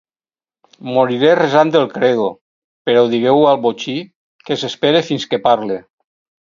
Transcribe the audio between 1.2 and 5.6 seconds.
resant el credo; però digueu al botxí que s'espere fins que